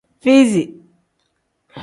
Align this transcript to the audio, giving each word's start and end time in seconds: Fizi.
Fizi. 0.21 0.63